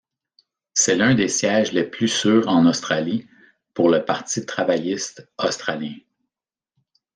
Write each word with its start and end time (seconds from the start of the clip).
C'est 0.73 0.95
l'un 0.95 1.13
des 1.13 1.27
sièges 1.27 1.73
les 1.73 1.83
plus 1.83 2.07
sûrs 2.07 2.47
en 2.47 2.65
Australie 2.65 3.27
pour 3.75 3.87
le 3.87 4.03
Parti 4.03 4.43
travailliste 4.43 5.29
australien. 5.37 5.93